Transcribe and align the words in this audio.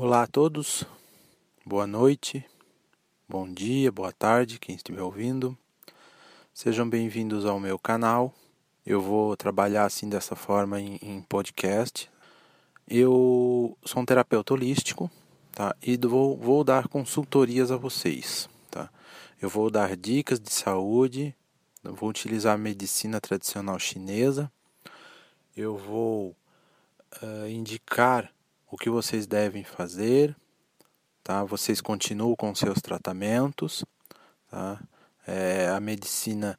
Olá 0.00 0.22
a 0.22 0.26
todos, 0.28 0.84
boa 1.66 1.84
noite, 1.84 2.46
bom 3.28 3.52
dia, 3.52 3.90
boa 3.90 4.12
tarde, 4.12 4.60
quem 4.60 4.76
estiver 4.76 5.02
ouvindo. 5.02 5.58
Sejam 6.54 6.88
bem-vindos 6.88 7.44
ao 7.44 7.58
meu 7.58 7.76
canal. 7.80 8.32
Eu 8.86 9.00
vou 9.00 9.36
trabalhar 9.36 9.86
assim 9.86 10.08
dessa 10.08 10.36
forma 10.36 10.80
em, 10.80 11.00
em 11.02 11.20
podcast. 11.22 12.08
Eu 12.86 13.76
sou 13.84 14.00
um 14.00 14.04
terapeuta 14.04 14.54
holístico, 14.54 15.10
tá? 15.50 15.74
E 15.82 15.96
vou, 15.96 16.36
vou 16.36 16.62
dar 16.62 16.86
consultorias 16.86 17.72
a 17.72 17.76
vocês, 17.76 18.48
tá? 18.70 18.88
Eu 19.42 19.48
vou 19.48 19.68
dar 19.68 19.96
dicas 19.96 20.38
de 20.38 20.52
saúde, 20.52 21.34
vou 21.82 22.08
utilizar 22.08 22.54
a 22.54 22.56
medicina 22.56 23.20
tradicional 23.20 23.80
chinesa. 23.80 24.48
Eu 25.56 25.76
vou 25.76 26.36
uh, 27.20 27.48
indicar 27.48 28.32
o 28.70 28.76
que 28.76 28.90
vocês 28.90 29.26
devem 29.26 29.64
fazer, 29.64 30.36
tá? 31.22 31.44
Vocês 31.44 31.80
continuam 31.80 32.36
com 32.36 32.54
seus 32.54 32.80
tratamentos, 32.80 33.84
tá? 34.50 34.80
É, 35.26 35.68
a 35.68 35.80
medicina 35.80 36.58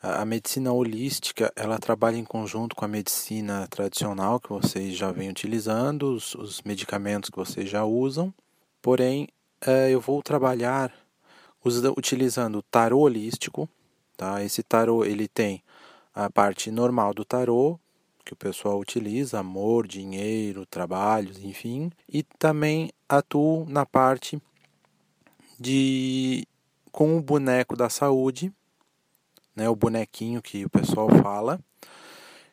a 0.00 0.24
medicina 0.24 0.72
holística 0.72 1.52
ela 1.56 1.78
trabalha 1.78 2.16
em 2.16 2.24
conjunto 2.24 2.76
com 2.76 2.84
a 2.84 2.88
medicina 2.88 3.66
tradicional 3.68 4.38
que 4.38 4.50
vocês 4.50 4.96
já 4.96 5.10
vêm 5.10 5.30
utilizando, 5.30 6.14
os, 6.14 6.34
os 6.36 6.62
medicamentos 6.62 7.28
que 7.30 7.36
vocês 7.36 7.68
já 7.68 7.84
usam. 7.84 8.32
Porém, 8.80 9.26
é, 9.60 9.90
eu 9.90 10.00
vou 10.00 10.22
trabalhar 10.22 10.92
utilizando 11.96 12.58
o 12.58 12.62
tarô 12.62 13.00
holístico. 13.00 13.68
Tá? 14.16 14.44
Esse 14.44 14.62
tarô 14.62 15.04
ele 15.04 15.26
tem 15.26 15.62
a 16.14 16.30
parte 16.30 16.70
normal 16.70 17.12
do 17.12 17.24
tarô, 17.24 17.78
que 18.26 18.32
o 18.32 18.36
pessoal 18.36 18.80
utiliza, 18.80 19.38
amor, 19.38 19.86
dinheiro, 19.86 20.66
trabalhos, 20.66 21.38
enfim, 21.38 21.92
e 22.08 22.24
também 22.24 22.90
atuo 23.08 23.64
na 23.68 23.86
parte 23.86 24.42
de 25.58 26.44
com 26.90 27.16
o 27.16 27.22
boneco 27.22 27.76
da 27.76 27.88
saúde, 27.88 28.52
né, 29.54 29.68
o 29.68 29.76
bonequinho 29.76 30.42
que 30.42 30.64
o 30.64 30.70
pessoal 30.70 31.08
fala, 31.22 31.60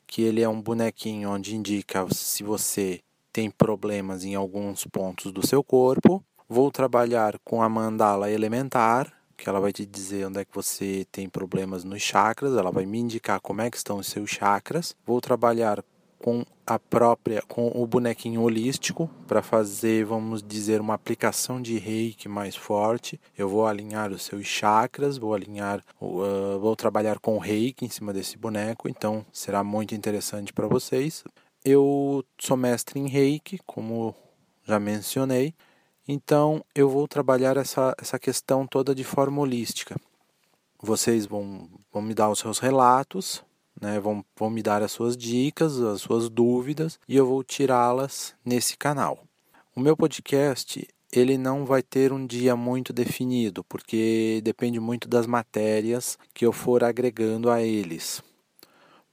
que 0.05 0.21
ele 0.21 0.43
é 0.43 0.47
um 0.47 0.61
bonequinho 0.61 1.31
onde 1.31 1.55
indica 1.55 2.05
se 2.13 2.43
você 2.43 3.01
tem 3.31 3.49
problemas 3.49 4.23
em 4.23 4.35
alguns 4.35 4.85
pontos 4.85 5.31
do 5.31 5.45
seu 5.45 5.63
corpo. 5.63 6.23
Vou 6.47 6.69
trabalhar 6.69 7.39
com 7.39 7.63
a 7.63 7.67
mandala 7.67 8.29
elementar, 8.29 9.11
que 9.43 9.49
ela 9.49 9.59
vai 9.59 9.73
te 9.73 9.85
dizer 9.85 10.25
onde 10.25 10.39
é 10.39 10.45
que 10.45 10.55
você 10.55 11.05
tem 11.11 11.27
problemas 11.27 11.83
nos 11.83 12.01
chakras, 12.01 12.55
ela 12.55 12.71
vai 12.71 12.85
me 12.85 12.97
indicar 12.97 13.41
como 13.41 13.61
é 13.61 13.69
que 13.69 13.75
estão 13.75 13.97
os 13.97 14.07
seus 14.07 14.29
chakras. 14.29 14.95
Vou 15.05 15.19
trabalhar 15.19 15.83
com 16.17 16.45
a 16.65 16.79
própria 16.79 17.41
com 17.41 17.67
o 17.75 17.85
bonequinho 17.85 18.41
holístico 18.41 19.09
para 19.27 19.41
fazer, 19.41 20.05
vamos 20.05 20.41
dizer, 20.41 20.79
uma 20.79 20.93
aplicação 20.93 21.61
de 21.61 21.77
reiki 21.77 22.29
mais 22.29 22.55
forte. 22.55 23.19
Eu 23.37 23.49
vou 23.49 23.67
alinhar 23.67 24.13
os 24.13 24.23
seus 24.23 24.47
chakras, 24.47 25.17
vou 25.17 25.33
alinhar, 25.33 25.83
uh, 25.99 26.57
vou 26.61 26.73
trabalhar 26.77 27.19
com 27.19 27.37
reiki 27.37 27.83
em 27.83 27.89
cima 27.89 28.13
desse 28.13 28.37
boneco, 28.37 28.87
então 28.87 29.25
será 29.33 29.61
muito 29.61 29.93
interessante 29.93 30.53
para 30.53 30.67
vocês. 30.67 31.25
Eu 31.65 32.23
sou 32.39 32.55
mestre 32.55 32.97
em 32.97 33.09
reiki, 33.09 33.59
como 33.65 34.15
já 34.65 34.79
mencionei, 34.79 35.53
então 36.07 36.63
eu 36.75 36.89
vou 36.89 37.07
trabalhar 37.07 37.57
essa, 37.57 37.95
essa 37.97 38.19
questão 38.19 38.67
toda 38.67 38.93
de 38.93 39.03
forma 39.03 39.41
holística. 39.41 39.95
Vocês 40.81 41.25
vão, 41.25 41.69
vão 41.91 42.01
me 42.01 42.13
dar 42.13 42.29
os 42.29 42.39
seus 42.39 42.59
relatos, 42.59 43.43
né, 43.79 43.99
vão, 43.99 44.23
vão 44.37 44.49
me 44.49 44.61
dar 44.61 44.81
as 44.83 44.91
suas 44.91 45.15
dicas, 45.15 45.79
as 45.79 46.01
suas 46.01 46.29
dúvidas 46.29 46.99
e 47.07 47.15
eu 47.15 47.25
vou 47.25 47.43
tirá-las 47.43 48.35
nesse 48.43 48.77
canal. 48.77 49.23
O 49.75 49.79
meu 49.79 49.95
podcast 49.95 50.87
ele 51.11 51.37
não 51.37 51.63
vai 51.63 51.83
ter 51.83 52.11
um 52.11 52.25
dia 52.25 52.55
muito 52.55 52.91
definido, 52.91 53.63
porque 53.63 54.41
depende 54.43 54.79
muito 54.79 55.07
das 55.07 55.27
matérias 55.27 56.17
que 56.33 56.45
eu 56.45 56.51
for 56.51 56.83
agregando 56.83 57.51
a 57.51 57.61
eles. 57.61 58.21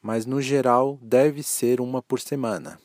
Mas 0.00 0.24
no 0.24 0.40
geral 0.40 0.98
deve 1.02 1.42
ser 1.42 1.78
uma 1.78 2.02
por 2.02 2.18
semana. 2.18 2.80